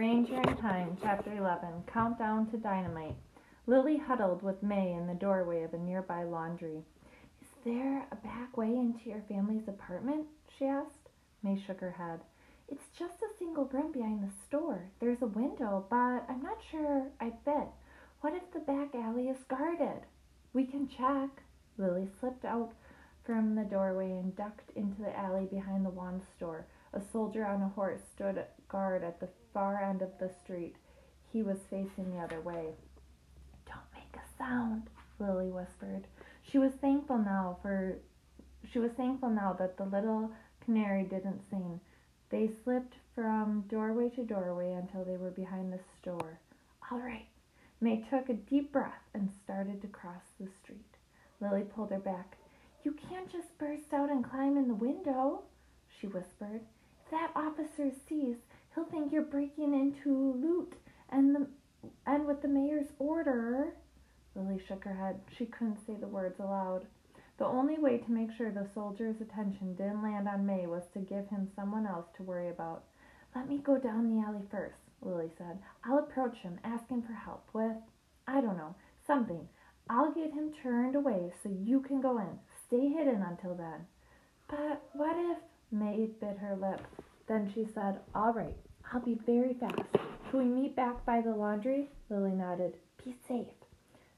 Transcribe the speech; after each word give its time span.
Ranger 0.00 0.40
in 0.40 0.56
Time, 0.56 0.96
Chapter 1.02 1.30
11 1.36 1.84
Countdown 1.86 2.46
to 2.46 2.56
Dynamite. 2.56 3.16
Lily 3.66 3.98
huddled 3.98 4.42
with 4.42 4.62
May 4.62 4.94
in 4.94 5.06
the 5.06 5.12
doorway 5.12 5.62
of 5.62 5.74
a 5.74 5.78
nearby 5.78 6.22
laundry. 6.22 6.82
Is 7.42 7.48
there 7.66 8.06
a 8.10 8.16
back 8.16 8.56
way 8.56 8.68
into 8.68 9.10
your 9.10 9.22
family's 9.28 9.68
apartment? 9.68 10.26
she 10.56 10.64
asked. 10.64 11.10
May 11.42 11.60
shook 11.60 11.80
her 11.80 11.90
head. 11.90 12.20
It's 12.66 12.88
just 12.98 13.20
a 13.20 13.36
single 13.38 13.66
room 13.66 13.92
behind 13.92 14.22
the 14.22 14.32
store. 14.46 14.88
There's 15.00 15.20
a 15.20 15.26
window, 15.26 15.84
but 15.90 16.24
I'm 16.30 16.42
not 16.42 16.62
sure 16.70 17.08
I 17.20 17.34
fit. 17.44 17.68
What 18.22 18.32
if 18.32 18.50
the 18.54 18.60
back 18.60 18.94
alley 18.94 19.28
is 19.28 19.44
guarded? 19.48 20.06
We 20.54 20.64
can 20.64 20.88
check. 20.88 21.42
Lily 21.76 22.08
slipped 22.18 22.46
out 22.46 22.72
from 23.22 23.54
the 23.54 23.64
doorway 23.64 24.12
and 24.12 24.34
ducked 24.34 24.70
into 24.74 25.02
the 25.02 25.14
alley 25.14 25.44
behind 25.44 25.84
the 25.84 25.90
wand 25.90 26.22
store. 26.34 26.64
A 26.94 27.02
soldier 27.12 27.44
on 27.44 27.60
a 27.60 27.68
horse 27.68 28.00
stood 28.14 28.42
guard 28.70 29.04
at 29.04 29.20
the 29.20 29.28
far 29.52 29.82
end 29.82 30.02
of 30.02 30.10
the 30.18 30.30
street. 30.42 30.76
He 31.32 31.42
was 31.42 31.58
facing 31.68 32.10
the 32.10 32.20
other 32.20 32.40
way. 32.40 32.74
Don't 33.66 33.92
make 33.94 34.16
a 34.16 34.38
sound, 34.38 34.88
Lily 35.18 35.50
whispered. 35.50 36.06
She 36.42 36.58
was 36.58 36.72
thankful 36.80 37.18
now 37.18 37.58
for 37.62 37.98
she 38.72 38.78
was 38.78 38.92
thankful 38.92 39.30
now 39.30 39.54
that 39.54 39.76
the 39.76 39.84
little 39.84 40.30
canary 40.64 41.04
didn't 41.04 41.48
sing. 41.50 41.80
They 42.30 42.50
slipped 42.62 42.94
from 43.14 43.64
doorway 43.68 44.10
to 44.10 44.24
doorway 44.24 44.72
until 44.72 45.04
they 45.04 45.16
were 45.16 45.30
behind 45.30 45.72
the 45.72 45.80
store. 46.00 46.38
All 46.90 46.98
right. 46.98 47.26
May 47.80 48.02
took 48.02 48.28
a 48.28 48.34
deep 48.34 48.72
breath 48.72 49.02
and 49.14 49.30
started 49.42 49.80
to 49.82 49.88
cross 49.88 50.22
the 50.38 50.48
street. 50.62 50.96
Lily 51.40 51.62
pulled 51.62 51.90
her 51.90 51.98
back. 51.98 52.36
You 52.84 52.92
can't 52.92 53.30
just 53.30 53.56
burst 53.58 53.92
out 53.92 54.10
and 54.10 54.24
climb 54.24 54.56
in 54.56 54.68
the 54.68 54.74
window, 54.74 55.42
she 55.88 56.06
whispered. 56.06 56.60
If 57.04 57.10
that 57.10 57.32
officer 57.34 57.90
sees, 58.08 58.36
you're 59.20 59.28
breaking 59.28 59.74
into 59.74 60.32
loot 60.40 60.72
and 61.10 61.34
the 61.34 61.46
and 62.06 62.26
with 62.26 62.40
the 62.40 62.48
mayor's 62.48 62.86
order. 62.98 63.74
Lily 64.34 64.60
shook 64.66 64.84
her 64.84 64.94
head. 64.94 65.20
She 65.36 65.44
couldn't 65.44 65.84
say 65.86 65.94
the 66.00 66.06
words 66.06 66.38
aloud. 66.40 66.86
The 67.38 67.44
only 67.44 67.78
way 67.78 67.98
to 67.98 68.12
make 68.12 68.30
sure 68.32 68.50
the 68.50 68.68
soldier's 68.74 69.20
attention 69.20 69.74
didn't 69.74 70.02
land 70.02 70.28
on 70.28 70.46
May 70.46 70.66
was 70.66 70.84
to 70.94 71.00
give 71.00 71.28
him 71.28 71.48
someone 71.54 71.86
else 71.86 72.06
to 72.16 72.22
worry 72.22 72.48
about. 72.48 72.84
Let 73.34 73.48
me 73.48 73.58
go 73.58 73.78
down 73.78 74.08
the 74.08 74.26
alley 74.26 74.44
first, 74.50 74.78
Lily 75.02 75.30
said. 75.36 75.58
I'll 75.84 75.98
approach 75.98 76.36
him, 76.38 76.58
asking 76.64 77.02
for 77.02 77.12
help 77.12 77.46
with, 77.52 77.76
I 78.26 78.40
don't 78.40 78.56
know, 78.56 78.74
something. 79.06 79.48
I'll 79.88 80.12
get 80.12 80.32
him 80.32 80.52
turned 80.62 80.94
away 80.94 81.32
so 81.42 81.50
you 81.50 81.80
can 81.80 82.00
go 82.00 82.18
in. 82.18 82.38
Stay 82.66 82.88
hidden 82.88 83.22
until 83.22 83.54
then. 83.54 83.86
But 84.48 84.82
what 84.92 85.16
if 85.16 85.38
May 85.70 86.08
bit 86.20 86.38
her 86.38 86.56
lip? 86.56 86.80
Then 87.26 87.50
she 87.54 87.66
said, 87.74 88.00
All 88.14 88.32
right, 88.32 88.56
I'll 88.92 89.00
be 89.00 89.18
very 89.24 89.54
fast. 89.54 89.92
Can 90.30 90.38
we 90.40 90.44
meet 90.44 90.74
back 90.74 91.04
by 91.06 91.20
the 91.20 91.30
laundry? 91.30 91.88
Lily 92.08 92.32
nodded. 92.32 92.74
Be 93.04 93.14
safe. 93.28 93.46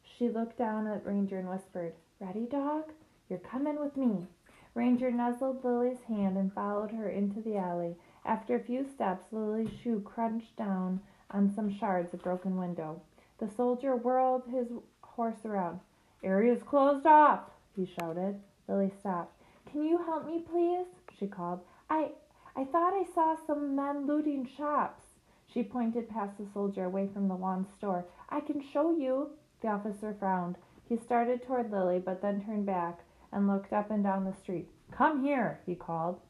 She 0.03 0.31
looked 0.31 0.57
down 0.57 0.87
at 0.87 1.05
Ranger 1.05 1.39
and 1.39 1.49
whispered, 1.49 1.93
Ready, 2.21 2.47
dog? 2.47 2.85
You're 3.29 3.39
coming 3.41 3.79
with 3.79 3.99
me. 3.99 4.27
Ranger 4.75 5.11
nuzzled 5.11 5.63
Lily's 5.63 6.01
hand 6.09 6.39
and 6.39 6.53
followed 6.55 6.91
her 6.93 7.11
into 7.11 7.43
the 7.43 7.59
alley. 7.59 7.97
After 8.25 8.57
a 8.57 8.65
few 8.65 8.87
steps, 8.87 9.27
Lily's 9.31 9.69
shoe 9.83 10.01
crunched 10.01 10.57
down 10.57 11.01
on 11.31 11.55
some 11.55 11.71
shards 11.71 12.15
of 12.15 12.23
broken 12.23 12.57
window. 12.57 13.03
The 13.41 13.51
soldier 13.51 13.97
whirled 13.97 14.45
his 14.47 14.69
horse 15.03 15.45
around. 15.45 15.81
Area's 16.23 16.63
closed 16.63 17.07
off, 17.07 17.41
he 17.77 17.85
shouted. 17.85 18.41
Lily 18.69 18.93
stopped. 19.01 19.43
Can 19.71 19.85
you 19.85 19.99
help 19.99 20.27
me, 20.27 20.45
please? 20.51 20.87
she 21.19 21.27
called. 21.27 21.61
I 21.91 22.13
I 22.57 22.65
thought 22.65 22.93
I 22.93 23.05
saw 23.15 23.37
some 23.47 23.75
men 23.75 24.07
looting 24.07 24.47
shops. 24.57 25.03
She 25.47 25.63
pointed 25.63 26.09
past 26.09 26.39
the 26.39 26.47
soldier 26.53 26.85
away 26.85 27.09
from 27.13 27.29
the 27.29 27.35
lawn 27.35 27.67
store. 27.77 28.07
I 28.29 28.41
can 28.41 28.63
show 28.73 28.97
you. 28.97 29.31
The 29.61 29.69
officer 29.69 30.15
frowned. 30.19 30.57
He 30.89 30.97
started 30.97 31.43
toward 31.43 31.71
Lily, 31.71 31.99
but 31.99 32.21
then 32.21 32.45
turned 32.45 32.67
back 32.67 33.01
and 33.33 33.49
looked 33.49 33.73
up 33.73 33.91
and 33.91 34.03
down 34.03 34.25
the 34.25 34.35
street. 34.35 34.69
Come 34.91 35.25
here, 35.25 35.61
he 35.65 35.75
called. 35.75 36.21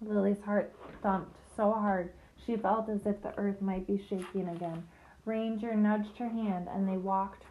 Lily's 0.00 0.42
heart 0.44 0.74
thumped 1.02 1.36
so 1.56 1.72
hard 1.72 2.12
she 2.44 2.56
felt 2.56 2.88
as 2.88 3.06
if 3.06 3.22
the 3.22 3.36
earth 3.38 3.60
might 3.60 3.86
be 3.86 4.04
shaking 4.08 4.48
again. 4.48 4.84
Ranger 5.24 5.74
nudged 5.74 6.18
her 6.18 6.28
hand 6.28 6.68
and 6.68 6.88
they 6.88 6.96
walked 6.96 7.44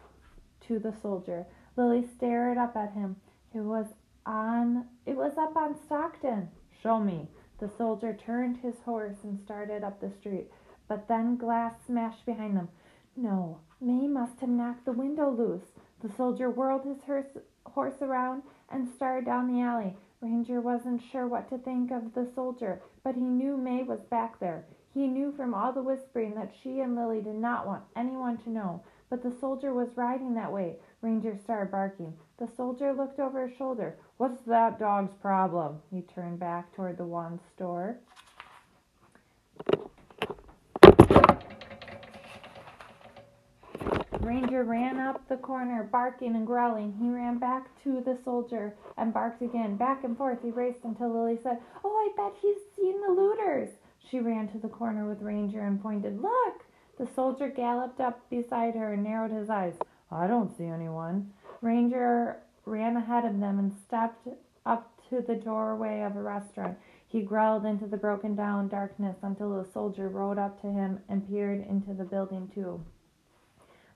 to 0.68 0.78
the 0.78 0.94
soldier. 1.00 1.46
Lily 1.76 2.06
stared 2.16 2.58
up 2.58 2.76
at 2.76 2.92
him. 2.92 3.16
It 3.54 3.60
was 3.60 3.86
on 4.26 4.86
it 5.06 5.16
was 5.16 5.32
up 5.38 5.56
on 5.56 5.76
Stockton. 5.86 6.48
Show 6.82 7.00
me. 7.00 7.28
The 7.62 7.68
soldier 7.68 8.12
turned 8.12 8.56
his 8.56 8.80
horse 8.80 9.18
and 9.22 9.38
started 9.38 9.84
up 9.84 10.00
the 10.00 10.10
street, 10.10 10.50
but 10.88 11.06
then 11.06 11.36
glass 11.36 11.74
smashed 11.86 12.26
behind 12.26 12.56
them. 12.56 12.68
No, 13.14 13.60
May 13.80 14.08
must 14.08 14.40
have 14.40 14.50
knocked 14.50 14.84
the 14.84 14.90
window 14.90 15.30
loose. 15.30 15.70
The 16.00 16.08
soldier 16.08 16.50
whirled 16.50 16.82
his 16.84 17.04
horse 17.64 18.02
around 18.02 18.42
and 18.68 18.88
started 18.88 19.26
down 19.26 19.46
the 19.46 19.60
alley. 19.60 19.94
Ranger 20.20 20.60
wasn't 20.60 21.02
sure 21.02 21.28
what 21.28 21.48
to 21.50 21.58
think 21.58 21.92
of 21.92 22.14
the 22.14 22.26
soldier, 22.34 22.82
but 23.04 23.14
he 23.14 23.20
knew 23.20 23.56
May 23.56 23.84
was 23.84 24.00
back 24.10 24.40
there. 24.40 24.64
He 24.92 25.06
knew 25.06 25.30
from 25.30 25.54
all 25.54 25.72
the 25.72 25.84
whispering 25.84 26.34
that 26.34 26.52
she 26.60 26.80
and 26.80 26.96
Lily 26.96 27.20
did 27.20 27.36
not 27.36 27.64
want 27.64 27.84
anyone 27.94 28.38
to 28.38 28.50
know, 28.50 28.82
but 29.08 29.22
the 29.22 29.30
soldier 29.30 29.72
was 29.72 29.96
riding 29.96 30.34
that 30.34 30.52
way. 30.52 30.78
Ranger 31.00 31.36
started 31.36 31.70
barking. 31.70 32.14
The 32.42 32.50
soldier 32.56 32.92
looked 32.92 33.20
over 33.20 33.46
his 33.46 33.56
shoulder. 33.56 33.94
What's 34.16 34.42
that 34.48 34.80
dog's 34.80 35.14
problem? 35.14 35.80
He 35.92 36.02
turned 36.02 36.40
back 36.40 36.74
toward 36.74 36.98
the 36.98 37.04
wand 37.04 37.38
store. 37.54 37.98
Ranger 44.18 44.64
ran 44.64 44.98
up 44.98 45.28
the 45.28 45.36
corner, 45.36 45.84
barking 45.84 46.34
and 46.34 46.44
growling. 46.44 46.92
He 47.00 47.08
ran 47.10 47.38
back 47.38 47.68
to 47.84 48.02
the 48.04 48.18
soldier 48.24 48.74
and 48.96 49.14
barked 49.14 49.42
again. 49.42 49.76
Back 49.76 50.02
and 50.02 50.18
forth 50.18 50.42
he 50.42 50.50
raced 50.50 50.82
until 50.82 51.14
Lily 51.14 51.38
said, 51.40 51.58
Oh, 51.84 51.94
I 51.94 52.10
bet 52.16 52.36
he's 52.42 52.56
seen 52.74 53.00
the 53.02 53.12
looters. 53.12 53.68
She 54.10 54.18
ran 54.18 54.48
to 54.48 54.58
the 54.58 54.66
corner 54.66 55.08
with 55.08 55.22
Ranger 55.22 55.60
and 55.60 55.80
pointed. 55.80 56.20
Look! 56.20 56.64
The 56.98 57.06
soldier 57.14 57.50
galloped 57.50 58.00
up 58.00 58.28
beside 58.30 58.74
her 58.74 58.94
and 58.94 59.04
narrowed 59.04 59.30
his 59.30 59.48
eyes. 59.48 59.74
I 60.10 60.26
don't 60.26 60.56
see 60.58 60.66
anyone. 60.66 61.30
Ranger 61.62 62.42
ran 62.66 62.96
ahead 62.96 63.24
of 63.24 63.38
them 63.38 63.60
and 63.60 63.72
stepped 63.72 64.26
up 64.66 64.90
to 65.08 65.22
the 65.22 65.36
doorway 65.36 66.02
of 66.02 66.16
a 66.16 66.22
restaurant. 66.22 66.76
He 67.06 67.22
growled 67.22 67.64
into 67.64 67.86
the 67.86 67.96
broken 67.96 68.34
down 68.34 68.66
darkness 68.66 69.16
until 69.22 69.60
a 69.60 69.64
soldier 69.64 70.08
rode 70.08 70.38
up 70.38 70.60
to 70.62 70.72
him 70.72 71.00
and 71.08 71.28
peered 71.28 71.64
into 71.64 71.94
the 71.94 72.04
building 72.04 72.50
too. 72.52 72.84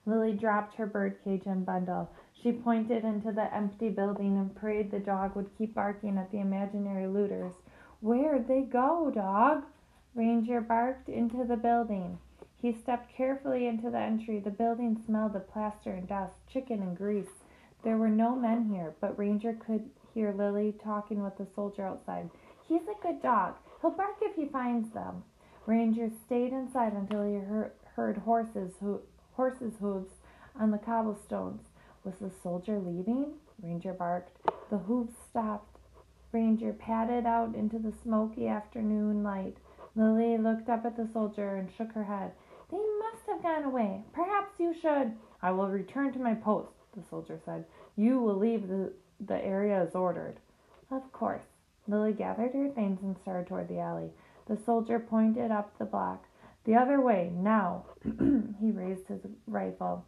Lily 0.05 0.31
dropped 0.31 0.75
her 0.75 0.85
birdcage 0.85 1.45
and 1.45 1.65
bundle. 1.65 2.09
She 2.31 2.53
pointed 2.53 3.03
into 3.03 3.33
the 3.33 3.53
empty 3.53 3.89
building 3.89 4.37
and 4.37 4.55
prayed 4.55 4.89
the 4.89 4.99
dog 4.99 5.35
would 5.35 5.57
keep 5.57 5.73
barking 5.73 6.17
at 6.17 6.31
the 6.31 6.39
imaginary 6.39 7.07
looters. 7.07 7.53
Where'd 7.99 8.47
they 8.47 8.61
go, 8.61 9.11
dog? 9.13 9.65
Ranger 10.15 10.61
barked 10.61 11.09
into 11.09 11.43
the 11.43 11.57
building. 11.57 12.17
He 12.55 12.71
stepped 12.71 13.13
carefully 13.13 13.67
into 13.67 13.89
the 13.89 13.99
entry. 13.99 14.39
The 14.39 14.51
building 14.51 15.01
smelled 15.05 15.35
of 15.35 15.49
plaster 15.49 15.91
and 15.91 16.07
dust, 16.07 16.35
chicken 16.47 16.81
and 16.81 16.95
grease. 16.95 17.43
There 17.83 17.97
were 17.97 18.09
no 18.09 18.35
men 18.35 18.69
here, 18.69 18.95
but 18.99 19.17
Ranger 19.17 19.53
could 19.53 19.89
hear 20.13 20.33
Lily 20.33 20.73
talking 20.83 21.23
with 21.23 21.37
the 21.37 21.47
soldier 21.55 21.85
outside. 21.85 22.29
He's 22.67 22.81
a 22.87 23.01
good 23.01 23.21
dog. 23.21 23.55
He'll 23.81 23.91
bark 23.91 24.17
if 24.21 24.35
he 24.35 24.45
finds 24.47 24.91
them. 24.93 25.23
Ranger 25.65 26.09
stayed 26.25 26.53
inside 26.53 26.93
until 26.93 27.23
he 27.23 27.35
heard, 27.35 28.17
horses 28.17 28.73
ho- 28.81 29.01
horses' 29.33 29.77
hooves 29.79 30.11
on 30.59 30.71
the 30.71 30.77
cobblestones. 30.77 31.61
Was 32.03 32.15
the 32.19 32.31
soldier 32.41 32.79
leaving? 32.79 33.33
Ranger 33.61 33.93
barked. 33.93 34.37
The 34.69 34.77
hooves 34.77 35.13
stopped. 35.29 35.77
Ranger 36.31 36.73
padded 36.73 37.25
out 37.25 37.55
into 37.55 37.79
the 37.79 37.93
smoky 38.03 38.47
afternoon 38.47 39.23
light. 39.23 39.57
Lily 39.95 40.37
looked 40.37 40.69
up 40.69 40.85
at 40.85 40.95
the 40.97 41.07
soldier 41.11 41.55
and 41.55 41.69
shook 41.71 41.91
her 41.93 42.03
head. 42.03 42.31
They 42.69 42.77
must 42.77 43.25
have 43.27 43.41
gone 43.41 43.63
away. 43.63 44.03
Perhaps 44.13 44.59
you 44.59 44.73
should. 44.73 45.13
I 45.41 45.51
will 45.51 45.69
return 45.69 46.11
to 46.13 46.19
my 46.19 46.33
post, 46.33 46.73
the 46.97 47.07
soldier 47.09 47.39
said. 47.45 47.65
You 47.95 48.19
will 48.19 48.37
leave 48.37 48.67
the, 48.67 48.91
the 49.19 49.37
area 49.43 49.81
as 49.81 49.95
ordered. 49.95 50.39
Of 50.91 51.11
course. 51.13 51.43
Lily 51.87 52.11
gathered 52.11 52.53
her 52.53 52.69
things 52.69 52.99
and 53.01 53.15
started 53.21 53.47
toward 53.47 53.69
the 53.69 53.79
alley. 53.79 54.09
The 54.47 54.57
soldier 54.57 54.99
pointed 54.99 55.51
up 55.51 55.77
the 55.77 55.85
block. 55.85 56.25
The 56.65 56.75
other 56.75 56.99
way, 56.99 57.31
now. 57.33 57.85
he 58.59 58.71
raised 58.71 59.07
his 59.07 59.21
rifle. 59.45 60.05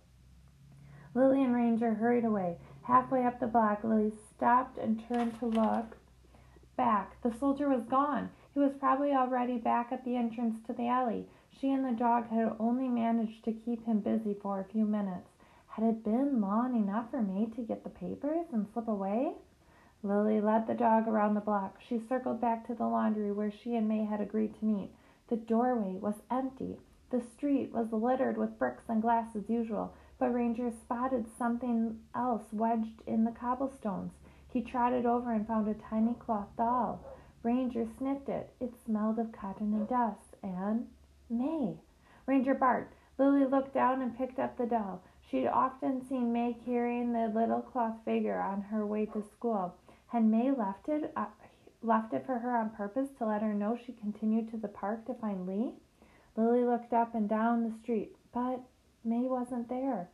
Lily 1.14 1.44
and 1.44 1.56
Ranger 1.56 1.94
hurried 1.94 2.26
away. 2.26 2.58
Halfway 2.84 3.26
up 3.26 3.40
the 3.40 3.48
block, 3.48 3.84
Lily 3.84 4.12
stopped 4.36 4.78
and 4.78 5.02
turned 5.08 5.40
to 5.40 5.46
look 5.46 5.98
back. 6.76 7.22
The 7.22 7.34
soldier 7.40 7.70
was 7.70 7.84
gone. 7.84 8.30
He 8.54 8.60
was 8.60 8.74
probably 8.80 9.12
already 9.12 9.58
back 9.58 9.92
at 9.92 10.04
the 10.06 10.16
entrance 10.16 10.56
to 10.68 10.74
the 10.74 10.88
alley. 10.88 11.28
She 11.60 11.72
and 11.72 11.86
the 11.86 11.92
dog 11.92 12.30
had 12.30 12.56
only 12.60 12.88
managed 12.88 13.44
to 13.46 13.54
keep 13.54 13.86
him 13.86 14.00
busy 14.00 14.34
for 14.34 14.60
a 14.60 14.72
few 14.72 14.86
minutes. 14.86 15.29
Had 15.80 15.88
it 15.88 16.04
been 16.04 16.42
long 16.42 16.76
enough 16.76 17.10
for 17.10 17.22
May 17.22 17.46
to 17.56 17.62
get 17.62 17.86
the 17.86 17.90
papers 17.90 18.48
and 18.52 18.68
slip 18.68 18.90
away? 18.90 19.36
Lily 20.04 20.42
led 20.42 20.68
the 20.68 20.74
dog 20.74 21.08
around 21.08 21.36
the 21.36 21.40
block. 21.40 21.80
She 21.80 22.00
circled 22.00 22.42
back 22.42 22.68
to 22.68 22.76
the 22.76 22.86
laundry 22.86 23.31
where 23.31 23.50
she 23.50 23.78
and 23.78 23.88
May 23.88 24.04
had 24.04 24.20
agreed 24.20 24.54
to 24.56 24.66
meet. 24.66 24.92
The 25.30 25.38
doorway 25.38 25.96
was 25.96 26.22
empty. 26.30 26.80
The 27.12 27.22
street 27.22 27.72
was 27.72 27.94
littered 27.94 28.36
with 28.36 28.60
bricks 28.60 28.90
and 28.90 29.02
glass 29.02 29.34
as 29.38 29.50
usual, 29.50 29.94
but 30.18 30.34
Ranger 30.34 30.70
spotted 30.70 31.30
something 31.38 32.02
else 32.14 32.52
wedged 32.52 33.02
in 33.08 33.24
the 33.24 33.31
cobblestones. 33.31 34.12
He 34.50 34.62
trotted 34.62 35.06
over 35.06 35.31
and 35.31 35.48
found 35.48 35.70
a 35.70 35.76
tiny 35.76 36.16
cloth 36.16 36.50
doll. 36.58 37.00
Ranger 37.42 37.86
sniffed 37.86 38.28
it. 38.28 38.54
It 38.60 38.74
smelled 38.86 39.18
of 39.18 39.31
cotton 39.31 39.74
and 39.74 39.88
dust 39.88 40.36
and 40.44 40.90
May. 41.30 41.78
Ranger 42.26 42.54
barked. 42.54 42.96
Lily 43.18 43.46
looked 43.46 43.74
down 43.74 44.02
and 44.02 44.18
picked 44.18 44.40
up 44.40 44.58
the 44.58 44.66
doll. 44.66 45.02
She'd 45.30 45.48
often 45.48 46.02
seen 46.08 46.34
May 46.34 46.58
carrying 46.66 47.14
the 47.14 47.28
little 47.28 47.62
cloth 47.62 48.04
figure 48.04 48.40
on 48.40 48.62
her 48.64 48.84
way 48.84 49.06
to 49.06 49.22
school. 49.22 49.76
Had 50.08 50.26
May 50.26 50.50
left 50.50 50.90
it 50.90 51.14
uh, 51.16 51.28
left 51.84 52.14
it 52.14 52.26
for 52.26 52.40
her 52.40 52.58
on 52.58 52.72
purpose 52.72 53.10
to 53.20 53.28
let 53.28 53.44
her 53.44 53.54
know 53.54 53.78
she 53.78 53.92
continued 53.92 54.50
to 54.50 54.58
the 54.58 54.68
park 54.68 55.06
to 55.06 55.14
find 55.14 55.46
Lee? 55.46 55.74
Lily 56.36 56.66
looked 56.66 56.94
up 56.94 57.14
and 57.14 57.30
down 57.30 57.64
the 57.64 57.78
street, 57.78 58.16
but 58.34 58.62
May 59.04 59.28
wasn't 59.28 59.70
there. 59.70 60.10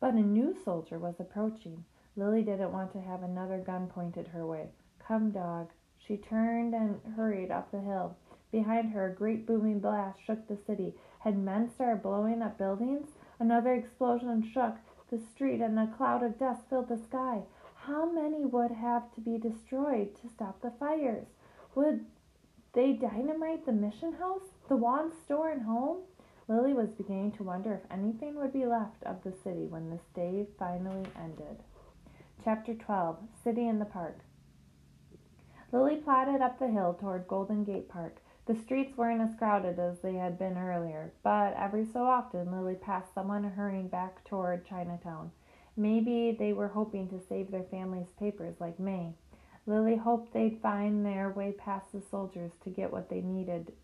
But 0.00 0.14
a 0.14 0.20
new 0.20 0.54
soldier 0.64 0.98
was 0.98 1.18
approaching. 1.18 1.84
Lily 2.14 2.42
didn't 2.42 2.72
want 2.72 2.92
to 2.92 3.00
have 3.00 3.22
another 3.22 3.58
gun 3.58 3.86
pointed 3.86 4.28
her 4.28 4.46
way. 4.46 4.68
Come, 4.98 5.30
dog. 5.30 5.70
She 5.96 6.18
turned 6.18 6.74
and 6.74 7.00
hurried 7.16 7.50
up 7.50 7.70
the 7.70 7.80
hill. 7.80 8.16
Behind 8.52 8.92
her, 8.92 9.06
a 9.06 9.14
great 9.14 9.46
booming 9.46 9.80
blast 9.80 10.20
shook 10.22 10.46
the 10.46 10.58
city. 10.66 10.94
Had 11.20 11.38
men 11.38 11.70
started 11.70 12.02
blowing 12.02 12.42
up 12.42 12.58
buildings? 12.58 13.08
Another 13.40 13.74
explosion 13.74 14.42
shook 14.42 14.74
the 15.10 15.18
street, 15.18 15.60
and 15.60 15.78
a 15.78 15.86
cloud 15.86 16.22
of 16.22 16.38
dust 16.38 16.62
filled 16.68 16.88
the 16.88 16.98
sky. 16.98 17.42
How 17.74 18.10
many 18.10 18.44
would 18.44 18.70
have 18.70 19.12
to 19.14 19.20
be 19.20 19.38
destroyed 19.38 20.14
to 20.16 20.28
stop 20.28 20.60
the 20.60 20.72
fires? 20.72 21.26
Would 21.74 22.04
they 22.74 22.92
dynamite 22.92 23.64
the 23.64 23.72
mission 23.72 24.12
house, 24.14 24.52
the 24.68 24.76
Wan 24.76 25.12
store 25.24 25.50
and 25.50 25.62
home? 25.62 25.98
Lily 26.48 26.72
was 26.72 26.90
beginning 26.90 27.32
to 27.32 27.42
wonder 27.42 27.74
if 27.74 27.90
anything 27.90 28.34
would 28.36 28.52
be 28.52 28.66
left 28.66 29.02
of 29.04 29.22
the 29.22 29.32
city 29.32 29.66
when 29.66 29.90
this 29.90 30.04
day 30.14 30.46
finally 30.58 31.04
ended. 31.16 31.62
Chapter 32.42 32.74
12 32.74 33.18
City 33.42 33.68
in 33.68 33.78
the 33.78 33.84
Park 33.84 34.20
Lily 35.72 35.96
plodded 35.96 36.40
up 36.40 36.58
the 36.58 36.68
hill 36.68 36.94
toward 36.94 37.28
Golden 37.28 37.64
Gate 37.64 37.88
Park. 37.88 38.16
The 38.48 38.56
streets 38.56 38.96
weren't 38.96 39.20
as 39.20 39.36
crowded 39.36 39.78
as 39.78 39.98
they 39.98 40.14
had 40.14 40.38
been 40.38 40.56
earlier, 40.56 41.12
but 41.22 41.52
every 41.52 41.84
so 41.84 42.06
often 42.06 42.50
Lily 42.50 42.76
passed 42.76 43.12
someone 43.12 43.44
hurrying 43.44 43.88
back 43.88 44.24
toward 44.24 44.64
Chinatown. 44.64 45.32
Maybe 45.76 46.32
they 46.32 46.54
were 46.54 46.68
hoping 46.68 47.10
to 47.10 47.20
save 47.20 47.50
their 47.50 47.64
family's 47.64 48.08
papers 48.18 48.54
like 48.58 48.80
May. 48.80 49.12
Lily 49.66 49.96
hoped 49.96 50.32
they'd 50.32 50.62
find 50.62 51.04
their 51.04 51.28
way 51.28 51.52
past 51.52 51.92
the 51.92 52.00
soldiers 52.00 52.52
to 52.64 52.70
get 52.70 52.90
what 52.90 53.10
they 53.10 53.20
needed 53.20 53.74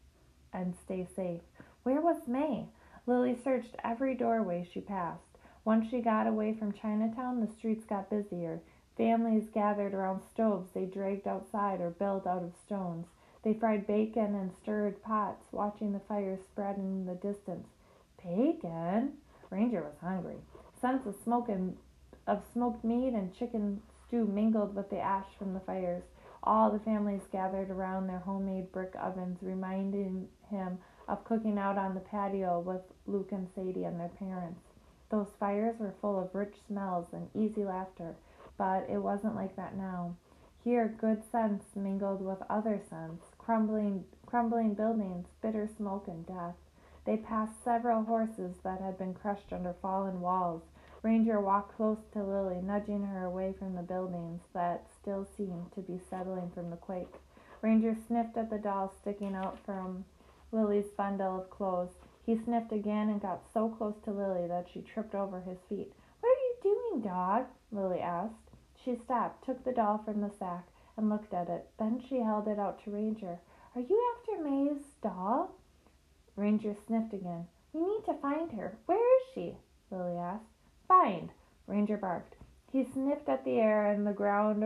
and 0.51 0.75
stay 0.75 1.07
safe. 1.15 1.43
Where 1.83 2.01
was 2.01 2.27
May? 2.27 2.69
Lily 3.07 3.37
searched 3.37 3.77
every 3.85 4.15
doorway 4.15 4.65
she 4.65 4.81
passed. 4.81 5.37
Once 5.67 5.91
she 5.91 6.01
got 6.01 6.27
away 6.27 6.55
from 6.55 6.73
Chinatown, 6.73 7.43
the 7.43 7.53
streets 7.53 7.85
got 7.85 8.09
busier. 8.09 8.63
Families 8.97 9.51
gathered 9.53 9.93
around 9.93 10.23
stoves 10.23 10.71
they 10.71 10.87
dragged 10.87 11.29
outside 11.29 11.83
or 11.83 11.91
built 11.91 12.27
out 12.27 12.43
of 12.43 12.57
stones. 12.57 13.09
They 13.45 13.53
fried 13.53 13.87
bacon 13.87 14.35
and 14.35 14.51
stirred 14.63 15.03
pots, 15.03 15.45
watching 15.53 15.93
the 15.93 16.01
fires 16.01 16.41
spread 16.51 16.79
in 16.79 17.05
the 17.05 17.15
distance. 17.15 17.69
Bacon? 18.23 19.13
Ranger 19.51 19.83
was 19.83 19.99
hungry. 20.01 20.39
Scents 20.81 21.07
of 21.07 21.15
smoke 21.23 21.51
and 21.51 21.77
of 22.27 22.43
smoked 22.55 22.83
meat 22.85 23.13
and 23.13 23.35
chicken 23.35 23.83
stew 24.07 24.25
mingled 24.25 24.75
with 24.75 24.89
the 24.89 24.99
ash 24.99 25.27
from 25.39 25.53
the 25.53 25.61
fires. 25.61 26.05
All 26.43 26.71
the 26.71 26.79
families 26.79 27.27
gathered 27.31 27.71
around 27.71 28.07
their 28.07 28.21
homemade 28.21 28.73
brick 28.73 28.95
ovens, 28.99 29.39
reminding 29.43 30.29
him 30.49 30.79
of 31.07 31.25
cooking 31.25 31.59
out 31.59 31.77
on 31.77 31.95
the 31.95 32.01
patio 32.01 32.61
with 32.61 32.81
Luke 33.07 33.33
and 33.33 33.49
Sadie 33.55 33.85
and 33.85 34.01
their 34.01 34.09
parents. 34.09 34.61
Those 35.11 35.35
fires 35.39 35.79
were 35.79 35.95
full 36.01 36.19
of 36.19 36.35
rich 36.35 36.55
smells 36.67 37.09
and 37.13 37.29
easy 37.35 37.65
laughter, 37.65 38.15
but 38.57 38.89
it 38.89 38.99
wasn't 38.99 39.37
like 39.37 39.55
that 39.57 39.77
now. 39.77 40.17
Here, 40.65 40.97
good 40.99 41.23
scents 41.31 41.77
mingled 41.77 42.23
with 42.23 42.39
other 42.49 42.81
scents, 42.89 43.27
crumbling, 43.45 44.05
crumbling 44.27 44.75
buildings, 44.75 45.27
bitter 45.43 45.69
smoke, 45.69 46.09
and 46.09 46.27
death. 46.27 46.57
They 47.05 47.17
passed 47.17 47.63
several 47.63 48.05
horses 48.05 48.57
that 48.65 48.81
had 48.81 48.97
been 48.99 49.15
crushed 49.15 49.53
under 49.53 49.75
fallen 49.75 50.21
walls, 50.21 50.63
Ranger 51.05 51.39
walked 51.39 51.77
close 51.77 51.99
to 52.13 52.25
Lily, 52.25 52.63
nudging 52.63 53.03
her 53.03 53.27
away 53.27 53.53
from 53.53 53.75
the 53.75 53.83
buildings 53.83 54.41
that 54.55 54.87
still 54.91 55.27
seemed 55.37 55.71
to 55.73 55.83
be 55.83 56.01
settling 56.09 56.51
from 56.55 56.71
the 56.71 56.79
quake. 56.79 57.17
Ranger 57.61 57.95
sniffed 57.95 58.39
at 58.39 58.49
the 58.49 58.57
doll 58.57 58.91
sticking 59.03 59.35
out 59.35 59.59
from 59.67 60.07
Lily's 60.51 60.91
bundle 60.97 61.39
of 61.39 61.51
clothes. 61.51 61.99
He 62.25 62.39
sniffed 62.39 62.73
again 62.73 63.11
and 63.11 63.21
got 63.21 63.43
so 63.53 63.69
close 63.69 63.97
to 64.05 64.13
Lily 64.13 64.47
that 64.49 64.67
she 64.73 64.81
tripped 64.81 65.15
over 65.15 65.43
his 65.43 65.59
feet. 65.69 65.93
What 66.21 66.31
are 66.31 66.41
you 66.41 66.55
doing, 66.63 67.03
dog? 67.03 67.49
Lily 67.71 68.01
asked. 68.01 68.51
She 68.83 68.97
stopped, 68.97 69.45
took 69.45 69.63
the 69.63 69.73
doll 69.73 69.99
from 69.99 70.23
the 70.23 70.31
sack, 70.31 70.67
and 70.97 71.09
looked 71.09 71.35
at 71.35 71.49
it. 71.49 71.69
Then 71.79 72.01
she 72.09 72.17
held 72.19 72.49
it 72.49 72.59
out 72.59 72.83
to 72.85 72.91
Ranger. 72.91 73.41
Are 73.75 73.81
you 73.81 74.15
after 74.17 74.43
May's 74.43 74.83
doll? 75.03 75.55
Ranger 76.37 76.75
sniffed 76.87 77.13
again. 77.13 77.47
We 77.73 77.81
need 77.81 78.05
to 78.07 78.15
find 78.15 78.53
her. 78.53 78.77
Where 78.87 79.17
is 79.19 79.23
she? 79.35 79.57
Lily 79.91 80.17
asked. 80.17 80.45
Find, 80.87 81.31
Ranger 81.67 81.97
barked. 81.97 82.37
He 82.71 82.85
sniffed 82.85 83.29
at 83.29 83.45
the 83.45 83.59
air 83.59 83.87
and 83.91 84.07
the 84.07 84.13
ground 84.13 84.65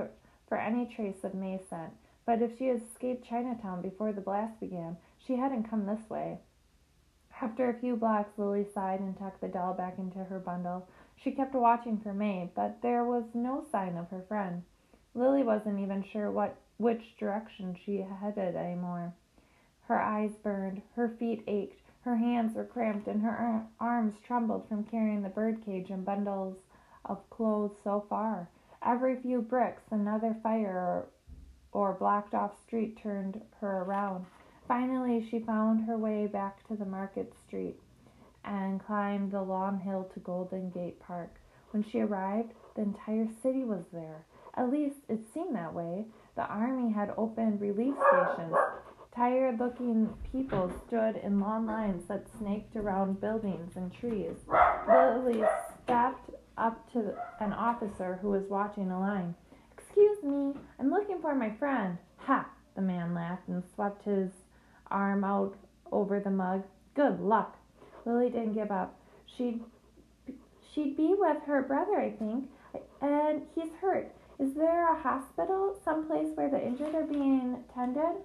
for 0.49 0.59
any 0.59 0.87
trace 0.87 1.25
of 1.25 1.35
May's 1.35 1.61
scent, 1.69 1.93
but 2.25 2.43
if 2.43 2.57
she 2.59 2.67
had 2.67 2.83
escaped 2.83 3.27
Chinatown 3.27 3.83
before 3.83 4.13
the 4.13 4.21
blast 4.21 4.59
began, 4.61 4.97
she 5.19 5.37
hadn't 5.37 5.69
come 5.69 5.87
this 5.87 6.09
way. 6.09 6.39
After 7.41 7.69
a 7.69 7.79
few 7.79 7.97
blocks, 7.97 8.37
Lily 8.37 8.67
sighed 8.75 9.01
and 9.01 9.17
tucked 9.17 9.41
the 9.41 9.49
doll 9.49 9.75
back 9.75 9.99
into 9.99 10.25
her 10.25 10.39
bundle. 10.39 10.89
She 11.17 11.33
kept 11.33 11.55
watching 11.55 11.99
for 11.99 12.13
May, 12.13 12.51
but 12.55 12.83
there 12.83 13.05
was 13.05 13.25
no 13.35 13.65
sign 13.71 13.97
of 13.97 14.09
her 14.09 14.23
friend. 14.23 14.65
Lily 15.19 15.43
wasn't 15.43 15.81
even 15.81 16.05
sure 16.05 16.31
what 16.31 16.57
which 16.77 17.17
direction 17.19 17.77
she 17.85 18.07
headed 18.21 18.55
anymore. 18.55 19.13
Her 19.83 20.01
eyes 20.01 20.37
burned, 20.37 20.81
her 20.95 21.09
feet 21.09 21.43
ached, 21.49 21.91
her 22.03 22.17
hands 22.17 22.55
were 22.55 22.65
cramped 22.65 23.09
and 23.09 23.21
her 23.23 23.67
arms 23.81 24.15
trembled 24.21 24.69
from 24.69 24.85
carrying 24.85 25.23
the 25.23 25.29
birdcage 25.29 25.91
and 25.91 26.05
bundles 26.05 26.57
of 27.05 27.29
clothes 27.31 27.77
so 27.83 28.07
far. 28.09 28.49
Every 28.81 29.17
few 29.17 29.43
bricks 29.43 29.83
another 29.91 30.37
fire 30.41 30.71
or, 30.71 31.09
or 31.73 31.95
blocked 31.95 32.33
off 32.33 32.57
street 32.63 32.97
turned 32.97 33.41
her 33.61 33.83
around. 33.83 34.25
Finally, 34.69 35.27
she 35.29 35.41
found 35.41 35.85
her 35.85 35.99
way 35.99 36.29
back 36.29 36.65
to 36.69 36.77
the 36.77 36.87
market 36.87 37.35
street 37.45 37.81
and 38.45 38.79
climbed 38.85 39.33
the 39.33 39.43
long 39.43 39.81
hill 39.81 40.09
to 40.15 40.21
Golden 40.21 40.71
Gate 40.71 41.01
Park. 41.01 41.41
When 41.73 41.83
she 41.83 42.01
arrived, 42.01 42.53
the 42.77 42.83
entire 42.83 43.27
city 43.43 43.65
was 43.65 43.85
there. 43.93 44.25
At 44.59 44.71
least 44.71 44.97
it 45.09 45.21
seemed 45.33 45.55
that 45.55 45.73
way. 45.73 46.05
The 46.35 46.45
army 46.45 46.93
had 46.93 47.15
opened 47.17 47.61
relief 47.61 47.95
stations 47.95 48.57
Tired 49.19 49.59
looking 49.59 50.15
people 50.31 50.71
stood 50.87 51.17
in 51.17 51.41
long 51.41 51.67
lines 51.67 52.07
that 52.07 52.29
snaked 52.39 52.77
around 52.77 53.21
buildings 53.21 53.73
and 53.75 53.93
trees. 53.93 54.37
Lily 54.87 55.43
stepped 55.83 56.31
up 56.57 56.89
to 56.93 57.17
an 57.41 57.53
officer 57.53 58.21
who 58.23 58.29
was 58.29 58.45
watching 58.49 58.93
a 58.93 59.01
line. 59.01 59.35
Excuse 59.77 60.23
me, 60.23 60.55
I'm 60.79 60.91
looking 60.91 61.21
for 61.21 61.35
my 61.35 61.51
friend. 61.51 61.99
Ha! 62.19 62.49
The 62.77 62.83
man 62.83 63.13
laughed 63.13 63.49
and 63.49 63.65
swept 63.75 64.05
his 64.05 64.31
arm 64.89 65.25
out 65.25 65.57
over 65.91 66.21
the 66.21 66.31
mug. 66.31 66.63
Good 66.95 67.19
luck. 67.19 67.57
Lily 68.05 68.31
didn't 68.31 68.55
give 68.55 68.71
up. 68.71 69.01
She'd 69.27 69.65
she'd 70.73 70.97
be 70.97 71.17
with 71.19 71.43
her 71.45 71.63
brother, 71.63 71.99
I 71.99 72.11
think, 72.11 72.49
and 73.01 73.43
he's 73.57 73.73
hurt. 73.81 74.15
Is 74.39 74.55
there 74.55 74.93
a 74.93 75.01
hospital, 75.01 75.77
someplace 75.85 76.29
where 76.35 76.49
the 76.49 76.65
injured 76.65 76.95
are 76.95 77.03
being 77.03 77.65
tended? 77.75 78.23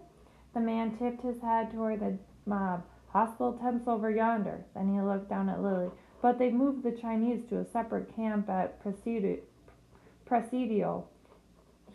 The 0.54 0.60
man 0.60 0.96
tipped 0.98 1.24
his 1.24 1.42
head 1.42 1.72
toward 1.72 2.02
the 2.02 2.18
mob. 2.46 2.84
Hospital 3.10 3.54
tents 3.54 3.88
over 3.88 4.12
yonder. 4.12 4.64
Then 4.76 4.94
he 4.94 5.02
looked 5.02 5.30
down 5.30 5.50
at 5.50 5.64
Lily. 5.64 5.90
But 6.22 6.38
they've 6.38 6.54
moved 6.54 6.84
the 6.84 6.92
Chinese 6.92 7.44
to 7.50 7.60
a 7.60 7.66
separate 7.66 8.16
camp 8.16 8.48
at 8.50 8.80
Presidio. 8.84 9.40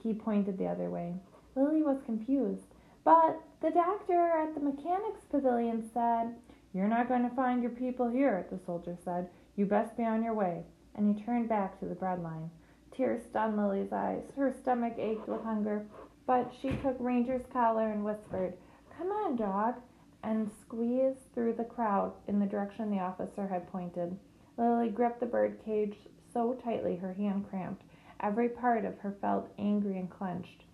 He 0.03 0.15
pointed 0.15 0.59
the 0.59 0.67
other 0.67 0.91
way. 0.91 1.15
Lily 1.55 1.83
was 1.83 2.03
confused. 2.05 2.67
But 3.05 3.41
the 3.61 3.71
doctor 3.71 4.31
at 4.31 4.55
the 4.55 4.61
mechanics 4.61 5.23
pavilion 5.31 5.89
said, 5.95 6.35
You're 6.75 6.89
not 6.89 7.09
going 7.09 7.29
to 7.29 7.35
find 7.35 7.63
your 7.63 7.71
people 7.71 8.09
here, 8.09 8.47
the 8.51 8.59
soldier 8.67 8.97
said. 9.05 9.29
You 9.57 9.67
best 9.67 9.97
be 9.97 10.05
on 10.05 10.25
your 10.25 10.35
way. 10.35 10.65
And 10.97 11.17
he 11.17 11.25
turned 11.25 11.49
back 11.49 11.79
to 11.79 11.87
the 11.87 11.95
bread 11.95 12.21
line. 12.23 12.51
Tears 12.99 13.23
stung 13.31 13.57
Lily's 13.57 13.93
eyes. 13.93 14.25
Her 14.35 14.53
stomach 14.53 14.95
ached 14.99 15.29
with 15.29 15.45
hunger. 15.45 15.87
But 16.27 16.53
she 16.61 16.71
took 16.79 16.97
Ranger's 16.99 17.47
collar 17.53 17.93
and 17.93 18.05
whispered, 18.05 18.55
Come 18.99 19.13
on, 19.13 19.37
dog, 19.37 19.77
and 20.25 20.51
squeezed 20.61 21.33
through 21.33 21.53
the 21.53 21.65
crowd 21.65 22.13
in 22.27 22.41
the 22.41 22.47
direction 22.47 22.91
the 22.91 22.99
officer 22.99 23.47
had 23.47 23.71
pointed. 23.71 24.19
Lily 24.57 24.89
gripped 24.89 25.21
the 25.21 25.27
bird 25.27 25.61
cage 25.65 25.97
so 26.33 26.55
tightly 26.55 26.97
her 26.97 27.13
hand 27.13 27.49
cramped. 27.49 27.85
Every 28.19 28.49
part 28.49 28.85
of 28.85 28.99
her 28.99 29.13
felt 29.21 29.49
angry 29.61 29.97
and 29.97 30.11
clenched. 30.11 30.65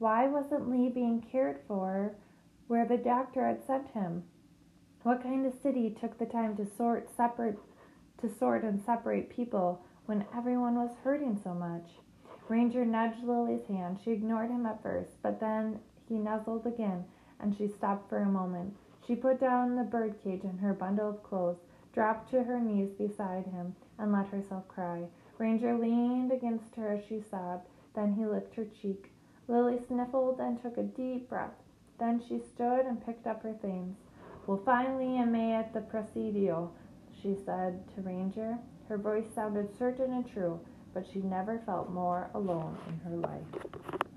Why 0.00 0.26
wasn't 0.26 0.68
Lee 0.68 0.88
being 0.88 1.20
cared 1.20 1.60
for 1.68 2.16
where 2.66 2.84
the 2.84 2.98
doctor 2.98 3.46
had 3.46 3.64
sent 3.64 3.86
him? 3.90 4.24
What 5.04 5.22
kind 5.22 5.46
of 5.46 5.54
city 5.54 5.90
took 6.00 6.18
the 6.18 6.26
time 6.26 6.56
to 6.56 6.66
sort 6.66 7.08
separate 7.16 7.60
to 8.22 8.28
sort 8.28 8.64
and 8.64 8.82
separate 8.82 9.30
people 9.30 9.84
when 10.08 10.24
everyone 10.34 10.74
was 10.74 10.96
hurting 11.04 11.38
so 11.44 11.52
much? 11.52 11.86
Ranger 12.48 12.86
nudged 12.86 13.22
Lily's 13.22 13.66
hand. 13.66 13.98
She 14.02 14.12
ignored 14.12 14.48
him 14.48 14.64
at 14.64 14.82
first, 14.82 15.20
but 15.20 15.38
then 15.38 15.80
he 16.08 16.14
nuzzled 16.14 16.66
again, 16.66 17.04
and 17.38 17.54
she 17.54 17.68
stopped 17.68 18.08
for 18.08 18.16
a 18.16 18.24
moment. 18.24 18.74
She 19.06 19.14
put 19.14 19.38
down 19.38 19.76
the 19.76 19.82
birdcage 19.82 20.44
and 20.44 20.58
her 20.60 20.72
bundle 20.72 21.10
of 21.10 21.22
clothes, 21.22 21.58
dropped 21.92 22.30
to 22.30 22.42
her 22.42 22.58
knees 22.58 22.88
beside 22.94 23.44
him, 23.48 23.76
and 23.98 24.10
let 24.10 24.28
herself 24.28 24.66
cry. 24.66 25.04
Ranger 25.36 25.76
leaned 25.76 26.32
against 26.32 26.74
her 26.76 26.88
as 26.88 27.04
she 27.04 27.20
sobbed. 27.20 27.68
Then 27.94 28.14
he 28.14 28.24
licked 28.24 28.54
her 28.54 28.64
cheek. 28.64 29.12
Lily 29.46 29.78
sniffled 29.88 30.40
and 30.40 30.58
took 30.58 30.78
a 30.78 30.84
deep 30.84 31.28
breath. 31.28 31.62
Then 31.98 32.22
she 32.26 32.38
stood 32.38 32.86
and 32.86 33.04
picked 33.04 33.26
up 33.26 33.42
her 33.42 33.52
things. 33.52 33.98
We'll 34.46 34.56
find 34.64 34.96
Lee 34.96 35.18
and 35.18 35.30
May 35.30 35.52
at 35.52 35.74
the 35.74 35.82
Presidio, 35.82 36.72
she 37.20 37.36
said 37.44 37.86
to 37.94 38.00
Ranger. 38.00 38.58
Her 38.88 38.96
voice 38.96 39.26
sounded 39.34 39.76
certain 39.78 40.12
and 40.12 40.26
true, 40.26 40.58
but 40.94 41.06
she 41.12 41.20
never 41.20 41.58
felt 41.66 41.90
more 41.90 42.30
alone 42.34 42.78
in 42.86 43.10
her 43.10 43.16
life. 43.16 44.07